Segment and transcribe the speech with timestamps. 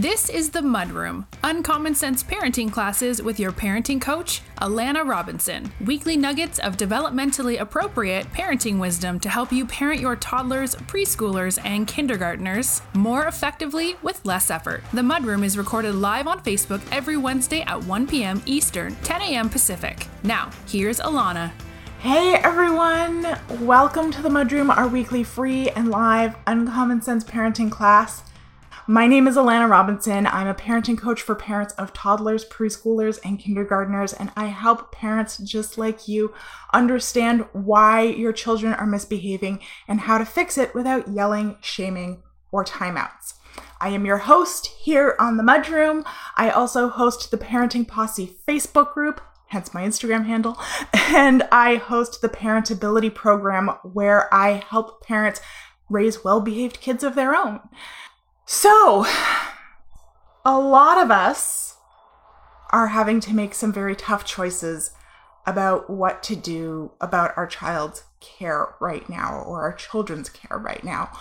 [0.00, 5.70] This is the Mudroom, uncommon sense parenting classes with your parenting coach, Alana Robinson.
[5.84, 11.86] Weekly nuggets of developmentally appropriate parenting wisdom to help you parent your toddlers, preschoolers, and
[11.86, 14.82] kindergartners more effectively with less effort.
[14.94, 18.42] The Mudroom is recorded live on Facebook every Wednesday at 1 p.m.
[18.46, 19.50] Eastern, 10 a.m.
[19.50, 20.06] Pacific.
[20.22, 21.52] Now, here's Alana.
[21.98, 23.36] Hey everyone!
[23.60, 28.22] Welcome to the Mudroom, our weekly free and live uncommon sense parenting class.
[28.86, 30.26] My name is Alana Robinson.
[30.26, 35.36] I'm a parenting coach for parents of toddlers, preschoolers, and kindergartners, and I help parents
[35.38, 36.32] just like you
[36.72, 42.64] understand why your children are misbehaving and how to fix it without yelling, shaming, or
[42.64, 43.34] timeouts.
[43.80, 46.04] I am your host here on the Mudroom.
[46.36, 50.58] I also host the Parenting Posse Facebook group, hence my Instagram handle,
[50.94, 55.40] and I host the Parentability program where I help parents
[55.90, 57.60] raise well behaved kids of their own.
[58.52, 59.06] So,
[60.44, 61.76] a lot of us
[62.70, 64.90] are having to make some very tough choices
[65.46, 70.82] about what to do about our child's care right now or our children's care right
[70.82, 71.12] now.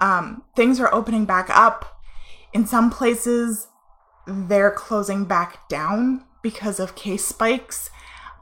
[0.00, 2.00] Um, things are opening back up.
[2.54, 3.68] In some places,
[4.26, 7.90] they're closing back down because of case spikes.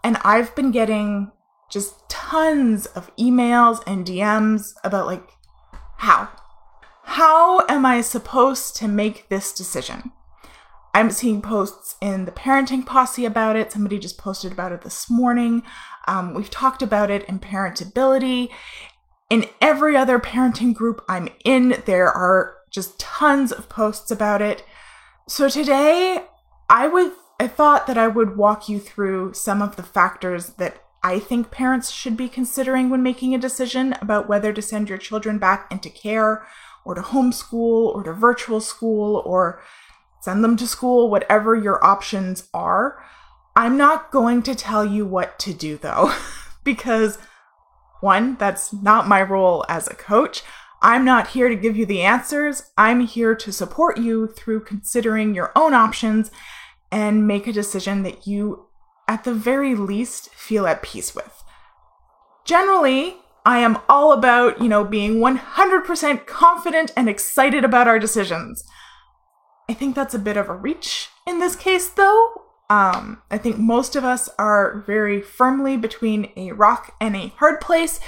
[0.05, 1.33] And I've been getting
[1.69, 5.31] just tons of emails and DMs about like,
[5.97, 6.29] how?
[7.17, 10.13] How am I supposed to make this decision?
[10.93, 13.73] I'm seeing posts in the parenting posse about it.
[13.73, 15.63] Somebody just posted about it this morning.
[16.07, 18.51] Um, we've talked about it in parentability.
[19.31, 24.63] In every other parenting group I'm in, there are just tons of posts about it.
[25.27, 26.23] So today,
[26.69, 30.83] I would I thought that I would walk you through some of the factors that
[31.03, 34.99] I think parents should be considering when making a decision about whether to send your
[34.99, 36.47] children back into care
[36.87, 39.61] or to homeschool or to virtual school or
[40.21, 43.05] send them to school, whatever your options are.
[43.57, 46.15] I'm not going to tell you what to do though,
[46.65, 47.19] because
[48.01, 50.43] one, that's not my role as a coach.
[50.81, 52.71] I'm not here to give you the answers.
[52.79, 56.31] I'm here to support you through considering your own options
[56.93, 58.67] and make a decision that you,
[59.09, 61.43] at the very least, feel at peace with.
[62.45, 68.65] Generally, I am all about, you know, being 100% confident and excited about our decisions.
[69.71, 72.43] I think that's a bit of a reach in this case, though.
[72.69, 77.61] Um, I think most of us are very firmly between a rock and a hard
[77.61, 78.01] place.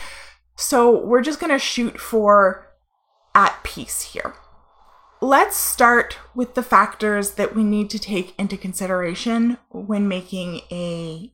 [0.56, 2.72] So we're just going to shoot for
[3.32, 4.34] at peace here.
[5.20, 11.32] Let's start with the factors that we need to take into consideration when making a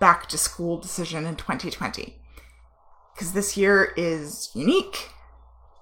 [0.00, 2.16] back to school decision in 2020
[3.18, 5.10] because this year is unique.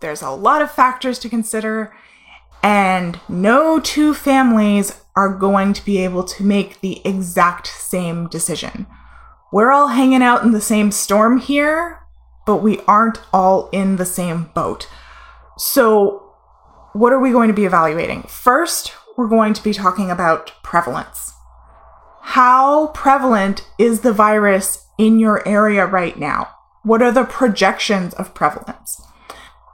[0.00, 1.94] There's a lot of factors to consider,
[2.62, 8.86] and no two families are going to be able to make the exact same decision.
[9.52, 12.00] We're all hanging out in the same storm here,
[12.46, 14.88] but we aren't all in the same boat.
[15.58, 16.32] So,
[16.94, 18.22] what are we going to be evaluating?
[18.22, 21.34] First, we're going to be talking about prevalence.
[22.22, 26.55] How prevalent is the virus in your area right now?
[26.86, 29.02] What are the projections of prevalence?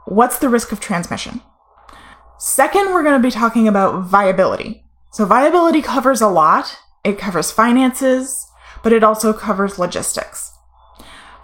[0.07, 1.43] What's the risk of transmission?
[2.39, 4.87] Second, we're going to be talking about viability.
[5.11, 6.79] So, viability covers a lot.
[7.05, 8.47] It covers finances,
[8.83, 10.55] but it also covers logistics.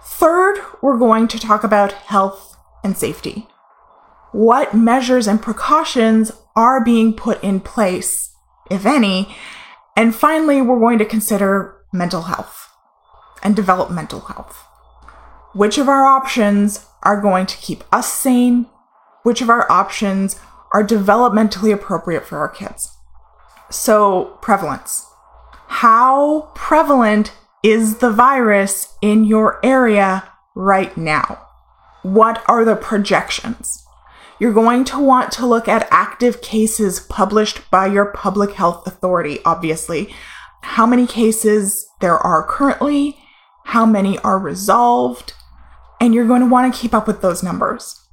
[0.03, 3.45] Third, we're going to talk about health and safety.
[4.31, 8.33] What measures and precautions are being put in place,
[8.71, 9.35] if any?
[9.95, 12.69] And finally, we're going to consider mental health
[13.43, 14.65] and developmental health
[15.53, 18.67] which of our options are going to keep us sane,
[19.23, 20.39] which of our options
[20.73, 22.95] are developmentally appropriate for our kids.
[23.69, 25.05] So, prevalence.
[25.67, 27.31] How prevalent
[27.63, 31.45] is the virus in your area right now?
[32.01, 33.83] What are the projections?
[34.39, 39.39] You're going to want to look at active cases published by your public health authority,
[39.45, 40.13] obviously.
[40.61, 43.17] How many cases there are currently,
[43.65, 45.33] how many are resolved,
[45.99, 48.07] and you're going to want to keep up with those numbers.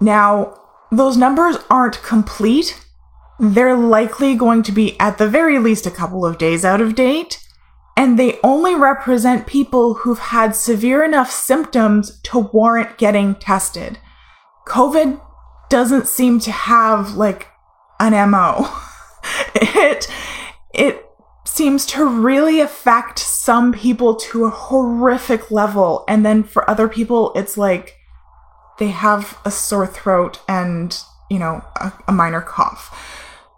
[0.00, 0.58] Now,
[0.90, 2.80] those numbers aren't complete.
[3.38, 6.94] They're likely going to be at the very least a couple of days out of
[6.94, 7.44] date,
[7.96, 13.98] and they only represent people who've had severe enough symptoms to warrant getting tested.
[14.66, 15.20] COVID
[15.68, 17.48] doesn't seem to have like
[18.00, 18.68] an MO.
[19.54, 20.08] it
[20.72, 21.04] it
[21.44, 23.18] seems to really affect
[23.48, 26.04] some people to a horrific level.
[26.06, 27.96] And then for other people, it's like
[28.78, 30.94] they have a sore throat and,
[31.30, 32.94] you know, a, a minor cough.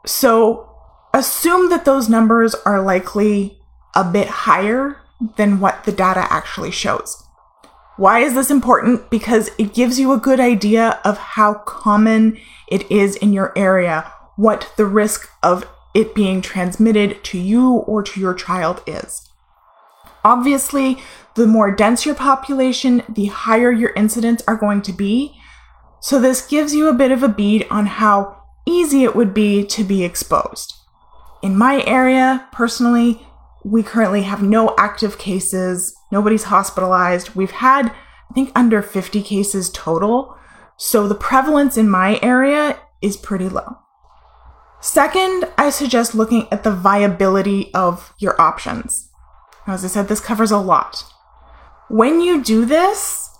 [0.07, 0.71] So
[1.13, 3.59] assume that those numbers are likely
[3.97, 4.99] a bit higher
[5.37, 7.25] than what the data actually shows.
[7.97, 9.11] Why is this important?
[9.11, 12.39] Because it gives you a good idea of how common
[12.69, 18.05] it is in your area, what the risk of it being transmitted to you or
[18.05, 19.27] to your child is.
[20.25, 20.99] Obviously,
[21.35, 25.39] the more dense your population, the higher your incidents are going to be.
[26.01, 29.65] So, this gives you a bit of a bead on how easy it would be
[29.67, 30.75] to be exposed.
[31.43, 33.27] In my area, personally,
[33.65, 37.35] we currently have no active cases, nobody's hospitalized.
[37.35, 40.37] We've had, I think, under 50 cases total.
[40.77, 43.79] So the prevalence in my area is pretty low.
[44.81, 49.10] Second, I suggest looking at the viability of your options.
[49.71, 51.05] As I said, this covers a lot.
[51.89, 53.31] When you do this,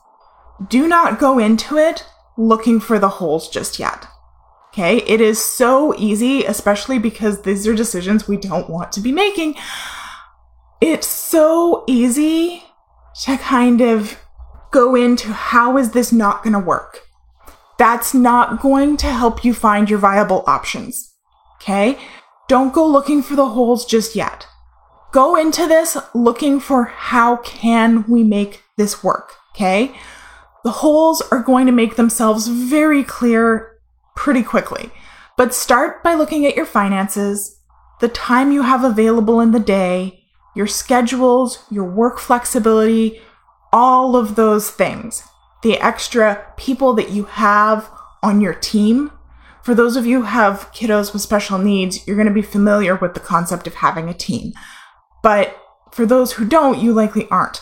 [0.69, 2.05] do not go into it
[2.37, 4.07] looking for the holes just yet.
[4.73, 9.11] Okay, it is so easy, especially because these are decisions we don't want to be
[9.11, 9.57] making.
[10.81, 12.63] It's so easy
[13.25, 14.17] to kind of
[14.71, 17.01] go into how is this not going to work?
[17.79, 21.15] That's not going to help you find your viable options.
[21.57, 21.99] Okay,
[22.49, 24.47] don't go looking for the holes just yet.
[25.13, 29.33] Go into this looking for how can we make this work?
[29.55, 29.93] Okay,
[30.63, 33.77] the holes are going to make themselves very clear
[34.15, 34.91] pretty quickly.
[35.37, 37.59] But start by looking at your finances,
[38.01, 40.23] the time you have available in the day,
[40.55, 43.21] your schedules, your work flexibility,
[43.73, 45.25] all of those things.
[45.63, 47.91] The extra people that you have
[48.23, 49.11] on your team.
[49.63, 52.95] For those of you who have kiddos with special needs, you're going to be familiar
[52.95, 54.53] with the concept of having a team.
[55.23, 55.57] But
[55.93, 57.61] for those who don't, you likely aren't.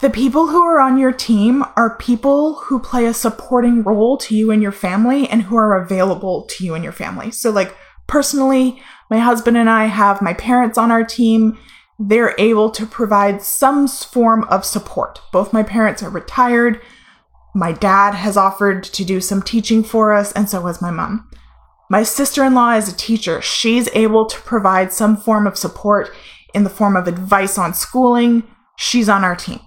[0.00, 4.34] The people who are on your team are people who play a supporting role to
[4.34, 7.30] you and your family and who are available to you and your family.
[7.30, 8.80] So, like, personally,
[9.10, 11.58] my husband and I have my parents on our team.
[11.98, 15.20] They're able to provide some form of support.
[15.32, 16.80] Both my parents are retired.
[17.54, 21.28] My dad has offered to do some teaching for us, and so has my mom.
[21.90, 23.42] My sister in law is a teacher.
[23.42, 26.10] She's able to provide some form of support
[26.54, 28.42] in the form of advice on schooling.
[28.76, 29.60] She's on our team.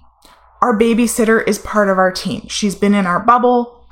[0.62, 2.48] Our babysitter is part of our team.
[2.48, 3.86] She's been in our bubble.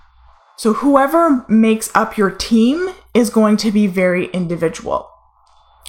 [0.58, 5.10] So, whoever makes up your team is going to be very individual.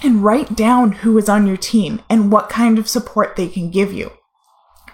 [0.03, 3.69] And write down who is on your team and what kind of support they can
[3.69, 4.11] give you.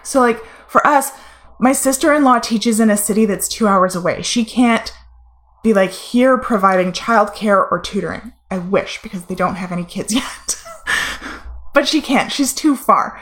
[0.02, 1.10] So, like for us,
[1.58, 4.22] my sister in law teaches in a city that's two hours away.
[4.22, 4.92] She can't
[5.62, 8.32] be like here providing childcare or tutoring.
[8.50, 10.59] I wish because they don't have any kids yet.
[11.72, 12.32] But she can't.
[12.32, 13.20] She's too far.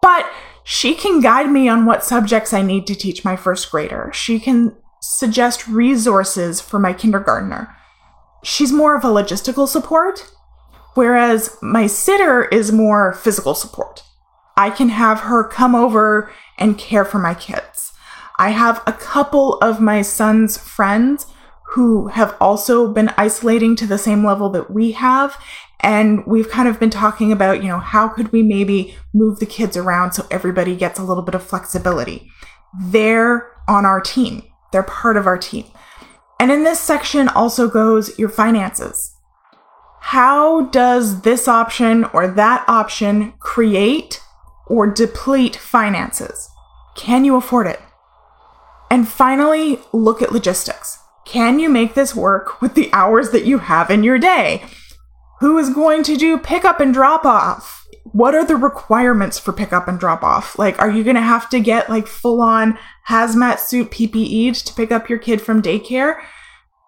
[0.00, 0.30] But
[0.64, 4.10] she can guide me on what subjects I need to teach my first grader.
[4.14, 7.74] She can suggest resources for my kindergartner.
[8.44, 10.30] She's more of a logistical support,
[10.94, 14.02] whereas my sitter is more physical support.
[14.56, 17.92] I can have her come over and care for my kids.
[18.38, 21.26] I have a couple of my son's friends
[21.72, 25.36] who have also been isolating to the same level that we have,
[25.82, 29.46] and we've kind of been talking about, you know, how could we maybe move the
[29.46, 32.30] kids around so everybody gets a little bit of flexibility.
[32.80, 35.66] They're on our team, they're part of our team.
[36.38, 39.16] And in this section also goes your finances.
[40.00, 44.20] How does this option or that option create
[44.66, 46.48] or deplete finances?
[46.96, 47.80] Can you afford it?
[48.90, 50.98] And finally, look at logistics.
[51.24, 54.64] Can you make this work with the hours that you have in your day?
[55.42, 57.88] Who is going to do pickup and drop off?
[58.04, 60.56] What are the requirements for pickup and drop off?
[60.56, 64.74] Like, are you going to have to get like full on hazmat suit PPE to
[64.74, 66.20] pick up your kid from daycare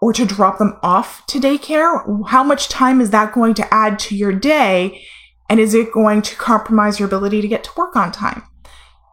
[0.01, 2.29] or to drop them off to daycare?
[2.29, 5.05] How much time is that going to add to your day?
[5.51, 8.45] And is it going to compromise your ability to get to work on time?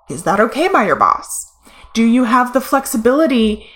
[0.08, 1.52] Is that okay by your boss?
[1.96, 3.68] Do you have the flexibility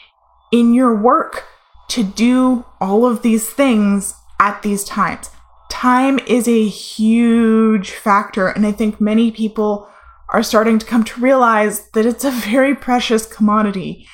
[0.52, 1.46] in your work
[1.88, 5.32] to do all of these things at these times?
[5.76, 8.48] Time is a huge factor.
[8.48, 9.90] And I think many people
[10.30, 14.08] are starting to come to realize that it's a very precious commodity.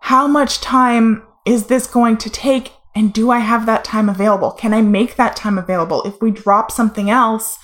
[0.00, 2.72] How much time is this going to take?
[2.96, 4.50] And do I have that time available?
[4.50, 6.02] Can I make that time available?
[6.02, 7.56] If we drop something else,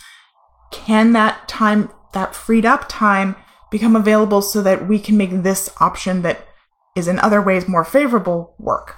[0.70, 3.34] can that time, that freed up time,
[3.72, 6.46] become available so that we can make this option that
[6.94, 8.94] is in other ways more favorable work?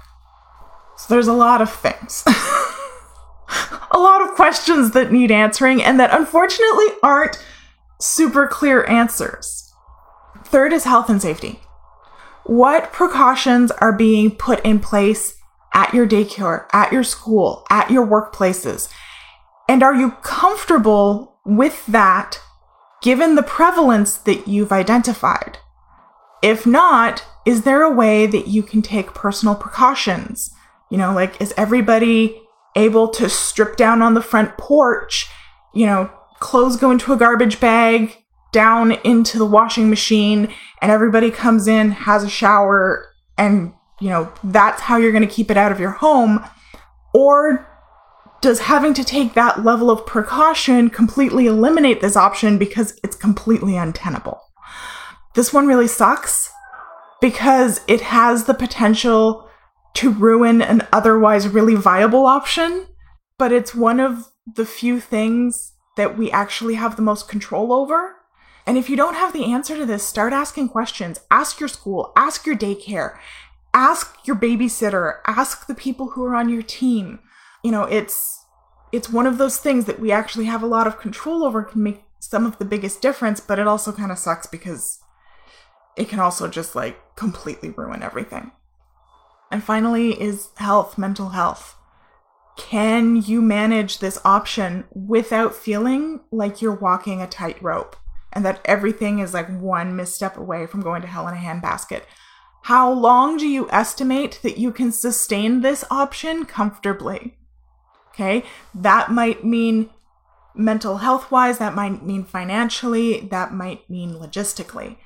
[0.99, 2.25] So there's a lot of things.
[3.95, 7.43] a lot of questions that need answering and that unfortunately aren't
[8.01, 9.73] super clear answers.
[10.45, 11.61] Third is health and safety.
[12.45, 15.39] What precautions are being put in place
[15.73, 18.93] at your daycare, at your school, at your workplaces?
[19.69, 22.41] And are you comfortable with that
[23.01, 25.59] given the prevalence that you've identified?
[26.43, 30.53] If not, is there a way that you can take personal precautions?
[30.91, 32.44] You know, like, is everybody
[32.77, 35.29] able to strip down on the front porch?
[35.73, 38.17] You know, clothes go into a garbage bag,
[38.53, 44.33] down into the washing machine, and everybody comes in, has a shower, and, you know,
[44.45, 46.45] that's how you're going to keep it out of your home?
[47.13, 47.69] Or
[48.41, 53.77] does having to take that level of precaution completely eliminate this option because it's completely
[53.77, 54.41] untenable?
[55.35, 56.53] This one really sucks
[57.21, 59.44] because it has the potential
[59.95, 62.87] to ruin an otherwise really viable option,
[63.39, 68.17] but it's one of the few things that we actually have the most control over.
[68.67, 71.21] And if you don't have the answer to this, start asking questions.
[71.31, 73.19] Ask your school, ask your daycare,
[73.73, 77.21] ask your babysitter, ask the people who are on your team.
[77.63, 78.41] You know, it's
[78.93, 81.83] it's one of those things that we actually have a lot of control over can
[81.83, 85.01] make some of the biggest difference, but it also kind of sucks because
[85.97, 88.53] it can also just like completely ruin everything.
[89.55, 91.77] And finally, is health, mental health.
[92.57, 97.95] Can you manage this option without feeling like you're walking a tightrope
[98.33, 102.03] and that everything is like one misstep away from going to hell in a handbasket?
[102.63, 107.37] How long do you estimate that you can sustain this option comfortably?
[108.09, 108.43] Okay,
[108.75, 109.89] that might mean
[110.53, 114.97] mental health wise, that might mean financially, that might mean logistically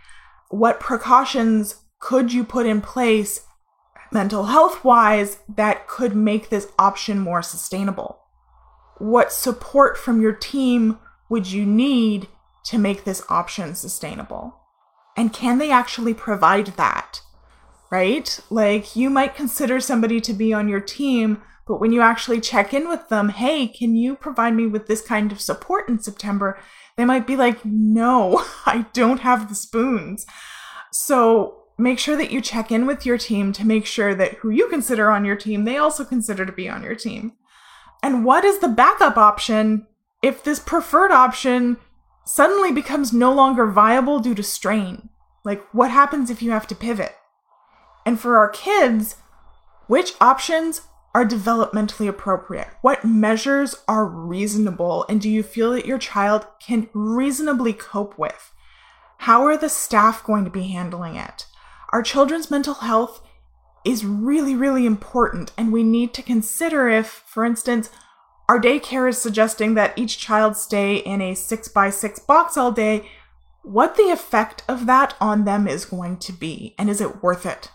[0.49, 3.43] what precautions could you put in place
[4.11, 8.19] mental health wise that could make this option more sustainable?
[8.99, 10.99] What support from your team
[11.29, 12.29] would you need
[12.67, 14.55] to make this option sustainable?
[15.17, 17.21] And can they actually provide that?
[17.91, 18.39] Right?
[18.51, 22.75] Like you might consider somebody to be on your team, but when you actually check
[22.75, 26.59] in with them, hey, can you provide me with this kind of support in September?
[26.99, 30.27] they might be like, no, I don't have the spoons.
[30.93, 34.51] So make sure that you check in with your team to make sure that who
[34.51, 37.33] you consider on your team, they also consider to be on your team.
[38.03, 39.87] And what is the backup option
[40.21, 41.77] if this preferred option
[42.25, 45.09] suddenly becomes no longer viable due to strain?
[45.45, 47.15] Like, what happens if you have to pivot?
[48.05, 49.17] And for our kids,
[49.87, 50.83] which options
[51.15, 52.69] are developmentally appropriate?
[52.83, 58.53] What measures are reasonable and do you feel that your child can reasonably cope with?
[59.19, 61.47] How are the staff going to be handling it?
[61.91, 63.23] Our children's mental health
[63.85, 67.91] is really, really important, and we need to consider if, for instance,
[68.49, 72.73] our daycare is suggesting that each child stay in a six by six box all
[72.73, 73.09] day,
[73.63, 77.45] what the effect of that on them is going to be, and is it worth
[77.45, 77.71] it?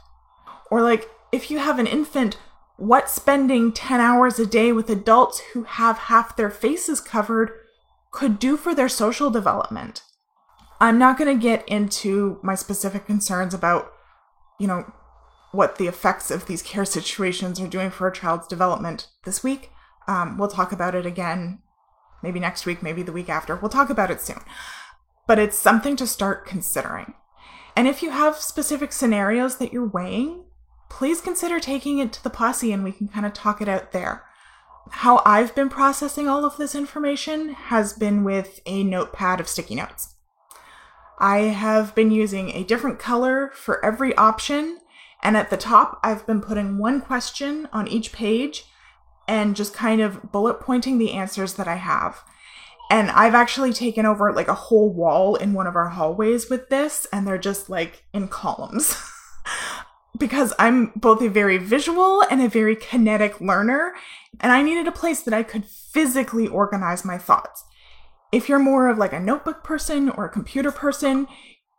[0.69, 2.37] Or, like, if you have an infant
[2.77, 7.51] what spending 10 hours a day with adults who have half their faces covered
[8.11, 10.03] could do for their social development.
[10.81, 13.92] I'm not going to get into my specific concerns about,
[14.59, 14.91] you know,
[15.51, 19.69] what the effects of these care situations are doing for a child's development this week.
[20.07, 21.61] Um, we'll talk about it again,
[22.23, 23.55] maybe next week, maybe the week after.
[23.55, 24.41] We'll talk about it soon.
[25.27, 27.13] But it's something to start considering.
[27.75, 30.45] And if you have specific scenarios that you're weighing,
[30.89, 33.91] please consider taking it to the posse and we can kind of talk it out
[33.91, 34.23] there.
[34.89, 39.75] How I've been processing all of this information has been with a notepad of sticky
[39.75, 40.12] notes.
[41.17, 44.79] I have been using a different color for every option,
[45.21, 48.65] and at the top, I've been putting one question on each page
[49.27, 52.23] and just kind of bullet pointing the answers that I have.
[52.89, 56.69] And I've actually taken over like a whole wall in one of our hallways with
[56.69, 58.95] this, and they're just like in columns.
[60.17, 63.93] because I'm both a very visual and a very kinetic learner,
[64.39, 67.63] and I needed a place that I could physically organize my thoughts.
[68.33, 71.27] If you're more of like a notebook person or a computer person,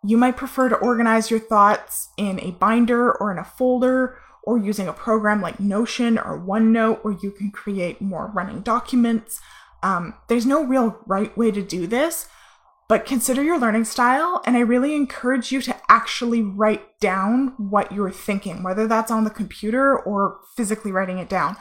[0.04, 4.56] you might prefer to organize your thoughts in a binder or in a folder or
[4.56, 9.40] using a program like Notion or OneNote where you can create more running documents.
[9.82, 12.28] Um, there's no real right way to do this,
[12.88, 17.90] but consider your learning style, and I really encourage you to actually write down what
[17.90, 21.56] you're thinking, whether that's on the computer or physically writing it down.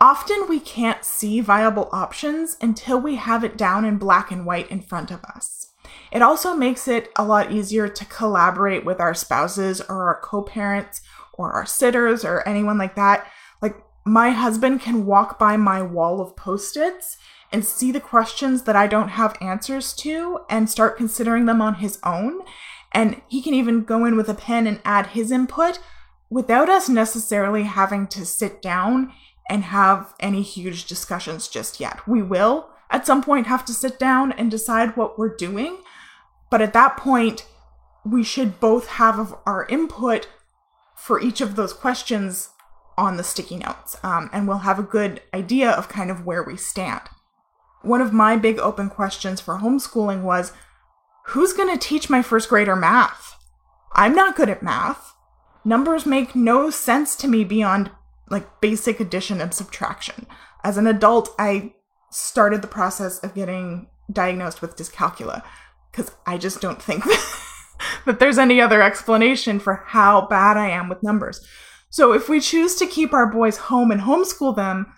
[0.00, 4.70] Often we can't see viable options until we have it down in black and white
[4.70, 5.72] in front of us.
[6.10, 10.42] It also makes it a lot easier to collaborate with our spouses or our co
[10.42, 11.02] parents
[11.34, 13.26] or our sitters or anyone like that.
[13.60, 13.76] Like,
[14.06, 17.18] my husband can walk by my wall of post its
[17.52, 21.74] and see the questions that I don't have answers to and start considering them on
[21.74, 22.40] his own.
[22.92, 25.78] And he can even go in with a pen and add his input
[26.30, 29.12] without us necessarily having to sit down
[29.50, 32.06] and have any huge discussions just yet.
[32.06, 35.78] We will at some point have to sit down and decide what we're doing,
[36.50, 37.44] but at that point,
[38.04, 40.28] we should both have our input
[40.96, 42.50] for each of those questions
[42.96, 46.42] on the sticky notes, um, and we'll have a good idea of kind of where
[46.42, 47.02] we stand.
[47.82, 50.52] One of my big open questions for homeschooling was
[51.28, 53.36] who's going to teach my first grader math?
[53.94, 55.14] I'm not good at math.
[55.64, 57.90] Numbers make no sense to me beyond
[58.30, 60.26] like basic addition and subtraction.
[60.64, 61.74] As an adult, I
[62.10, 65.42] started the process of getting diagnosed with dyscalculia
[65.90, 67.04] because I just don't think
[68.06, 71.44] that there's any other explanation for how bad I am with numbers.
[71.90, 74.92] So if we choose to keep our boys home and homeschool them,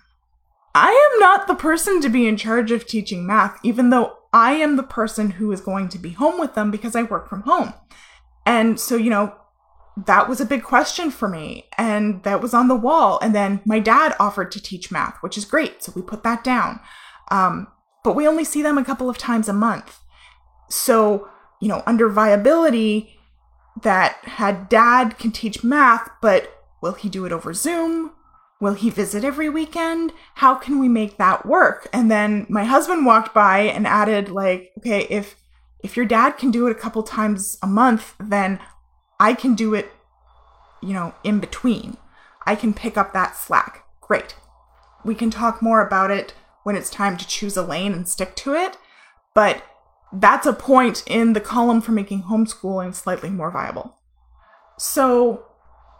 [0.74, 4.52] I am not the person to be in charge of teaching math, even though I
[4.54, 7.42] am the person who is going to be home with them because I work from
[7.42, 7.74] home.
[8.46, 9.34] And so, you know,
[9.96, 13.18] that was a big question for me and that was on the wall.
[13.22, 16.42] And then my dad offered to teach math which is great so we put that
[16.42, 16.80] down.
[17.30, 17.68] Um,
[18.04, 20.00] but we only see them a couple of times a month.
[20.68, 21.28] So
[21.60, 23.18] you know under viability
[23.82, 28.12] that had dad can teach math but will he do it over zoom?
[28.60, 30.12] Will he visit every weekend?
[30.36, 31.88] How can we make that work?
[31.92, 35.36] And then my husband walked by and added like okay if
[35.82, 38.58] if your dad can do it a couple times a month then
[39.22, 39.92] I can do it,
[40.82, 41.96] you know, in between.
[42.44, 43.84] I can pick up that slack.
[44.00, 44.34] Great.
[45.04, 48.34] We can talk more about it when it's time to choose a lane and stick
[48.36, 48.76] to it.
[49.32, 49.62] But
[50.12, 53.96] that's a point in the column for making homeschooling slightly more viable.
[54.76, 55.44] So,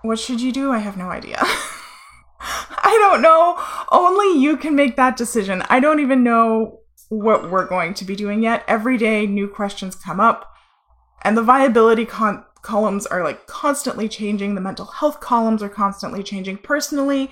[0.03, 0.73] what should you do?
[0.73, 1.39] I have no idea.
[2.41, 3.57] I don't know.
[3.93, 5.63] Only you can make that decision.
[5.71, 8.65] I don't even know what we're going to be doing yet.
[8.67, 10.53] Every day, new questions come up,
[11.23, 14.55] and the viability con- columns are like constantly changing.
[14.55, 16.59] The mental health columns are constantly changing.
[16.59, 17.31] Personally,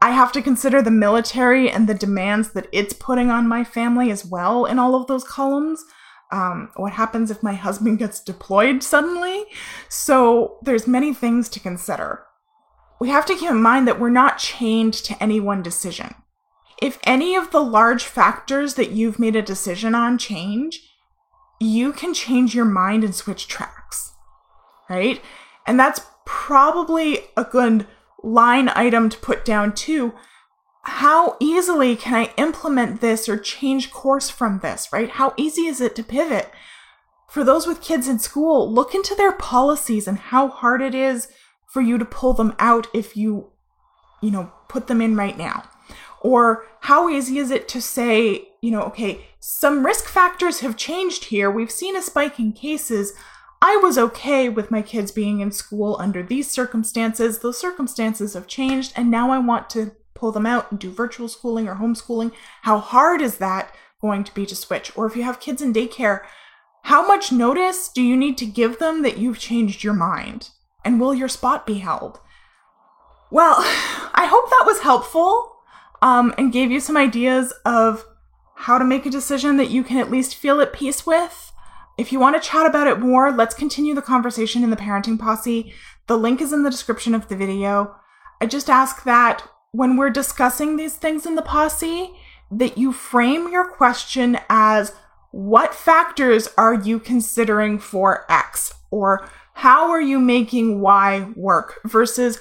[0.00, 4.10] I have to consider the military and the demands that it's putting on my family
[4.10, 5.82] as well in all of those columns.
[6.30, 9.44] Um, what happens if my husband gets deployed suddenly?
[9.88, 12.24] So there's many things to consider.
[13.00, 16.14] We have to keep in mind that we're not chained to any one decision.
[16.82, 20.82] If any of the large factors that you've made a decision on change,
[21.58, 24.12] you can change your mind and switch tracks
[24.88, 25.20] right?
[25.66, 27.86] And that's probably a good
[28.22, 30.12] line item to put down too.
[30.82, 35.10] How easily can I implement this or change course from this, right?
[35.10, 36.50] How easy is it to pivot?
[37.28, 41.28] For those with kids in school, look into their policies and how hard it is
[41.66, 43.50] for you to pull them out if you,
[44.22, 45.64] you know, put them in right now.
[46.20, 51.26] Or how easy is it to say, you know, okay, some risk factors have changed
[51.26, 51.50] here.
[51.50, 53.12] We've seen a spike in cases.
[53.62, 57.38] I was okay with my kids being in school under these circumstances.
[57.38, 61.28] Those circumstances have changed, and now I want to pull them out and do virtual
[61.28, 62.32] schooling or homeschooling.
[62.62, 64.96] How hard is that going to be to switch?
[64.96, 66.22] Or if you have kids in daycare,
[66.82, 70.50] how much notice do you need to give them that you've changed your mind?
[70.84, 72.20] And will your spot be held?
[73.30, 73.56] Well,
[74.14, 75.56] I hope that was helpful
[76.02, 78.04] um, and gave you some ideas of
[78.54, 81.52] how to make a decision that you can at least feel at peace with.
[81.98, 85.18] If you want to chat about it more, let's continue the conversation in the Parenting
[85.18, 85.72] Posse.
[86.08, 87.96] The link is in the description of the video.
[88.40, 92.10] I just ask that when we're discussing these things in the posse,
[92.50, 94.92] that you frame your question as
[95.32, 98.74] what factors are you considering for X?
[98.90, 101.80] Or how are you making Y work?
[101.84, 102.38] Versus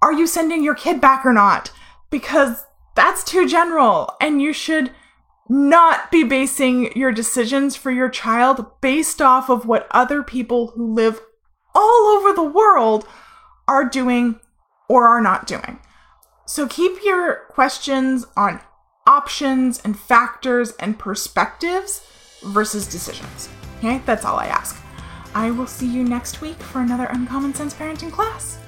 [0.00, 1.72] are you sending your kid back or not?
[2.10, 4.92] Because that's too general and you should
[5.48, 10.94] not be basing your decisions for your child based off of what other people who
[10.94, 11.20] live
[11.74, 13.06] all over the world
[13.66, 14.38] are doing
[14.88, 15.80] or are not doing.
[16.46, 18.60] So keep your questions on
[19.06, 22.06] options and factors and perspectives
[22.44, 23.48] versus decisions.
[23.78, 24.80] Okay, that's all I ask.
[25.34, 28.58] I will see you next week for another Uncommon Sense Parenting class.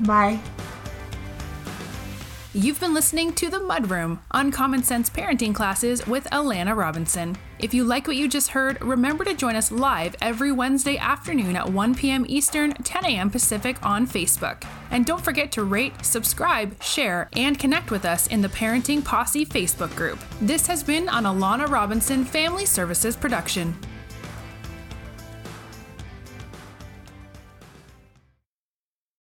[0.00, 0.40] Bye.
[2.56, 7.36] You've been listening to The Mudroom Uncommon Sense Parenting Classes with Alana Robinson.
[7.58, 11.54] If you like what you just heard, remember to join us live every Wednesday afternoon
[11.54, 12.24] at 1 p.m.
[12.26, 13.28] Eastern, 10 a.m.
[13.28, 14.64] Pacific on Facebook.
[14.90, 19.44] And don't forget to rate, subscribe, share, and connect with us in the Parenting Posse
[19.44, 20.18] Facebook group.
[20.40, 23.76] This has been an Alana Robinson Family Services production.